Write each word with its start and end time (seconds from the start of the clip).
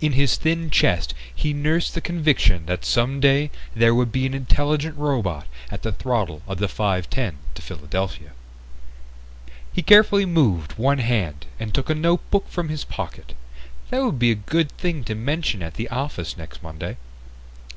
In 0.00 0.14
his 0.14 0.36
thin 0.36 0.68
chest 0.68 1.14
he 1.32 1.52
nursed 1.52 1.94
the 1.94 2.00
conviction 2.00 2.66
that 2.66 2.84
someday 2.84 3.52
there 3.72 3.94
would 3.94 4.10
be 4.10 4.26
an 4.26 4.34
intelligent 4.34 4.96
robot 4.96 5.46
at 5.70 5.82
the 5.82 5.92
throttle 5.92 6.42
of 6.48 6.58
the 6.58 6.66
5:10 6.66 7.34
to 7.54 7.62
Philadelphia. 7.62 8.32
He 9.72 9.82
carefully 9.84 10.26
moved 10.26 10.72
one 10.72 10.98
hand 10.98 11.46
and 11.60 11.72
took 11.72 11.88
a 11.88 11.94
notebook 11.94 12.48
from 12.48 12.68
his 12.68 12.82
pocket. 12.84 13.34
That 13.90 14.02
would 14.02 14.18
be 14.18 14.32
a 14.32 14.34
good 14.34 14.72
thing 14.72 15.04
to 15.04 15.14
mention 15.14 15.62
at 15.62 15.74
the 15.74 15.88
office 15.88 16.36
next 16.36 16.64
Monday. 16.64 16.96